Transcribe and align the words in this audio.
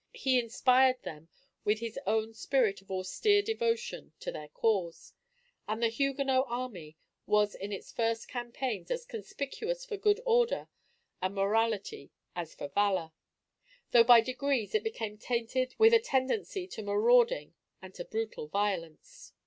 He 0.15 0.39
inspired 0.39 1.03
them 1.03 1.29
with 1.63 1.77
his 1.79 1.99
own 2.07 2.33
spirit 2.33 2.81
of 2.81 2.89
austere 2.89 3.43
devotion 3.43 4.13
to 4.21 4.31
their 4.31 4.47
cause; 4.47 5.13
and 5.67 5.79
the 5.83 5.89
Huguenot 5.89 6.47
army 6.49 6.97
was 7.27 7.53
in 7.53 7.71
its 7.71 7.91
first 7.91 8.27
campaigns 8.27 8.89
as 8.89 9.05
conspicuous 9.05 9.85
for 9.85 9.97
good 9.97 10.19
order 10.25 10.69
and 11.21 11.35
morality 11.35 12.09
as 12.35 12.55
for 12.55 12.67
valor; 12.69 13.11
though 13.91 14.03
by 14.03 14.21
degrees 14.21 14.73
it 14.73 14.83
became 14.83 15.19
tainted 15.19 15.75
with 15.77 15.93
a 15.93 15.99
tendency 15.99 16.65
to 16.69 16.81
marauding 16.81 17.53
and 17.79 17.93
to 17.93 18.03
brutal 18.03 18.47
violence. 18.47 19.33